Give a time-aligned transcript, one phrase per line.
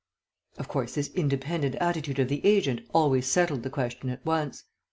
[0.57, 4.63] Of course this independent attitude of the agent always settled the question at once.